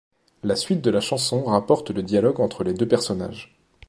La 0.41 0.55
suite 0.55 0.81
de 0.81 0.89
la 0.89 0.99
chanson 0.99 1.43
rapporte 1.43 1.91
le 1.91 2.01
dialogue 2.01 2.39
entre 2.39 2.63
les 2.63 2.73
deux 2.73 2.87
personnages. 2.87 3.55